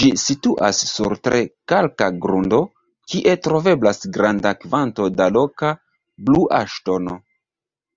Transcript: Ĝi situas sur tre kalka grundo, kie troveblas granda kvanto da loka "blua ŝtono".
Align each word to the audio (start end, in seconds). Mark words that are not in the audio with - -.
Ĝi 0.00 0.08
situas 0.22 0.80
sur 0.88 1.14
tre 1.28 1.40
kalka 1.74 2.10
grundo, 2.26 2.60
kie 3.14 3.36
troveblas 3.48 4.06
granda 4.20 4.56
kvanto 4.68 5.12
da 5.18 5.34
loka 5.42 5.76
"blua 6.30 6.66
ŝtono". 6.78 7.22